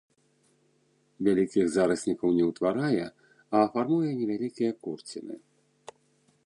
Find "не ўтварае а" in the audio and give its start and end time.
2.39-3.61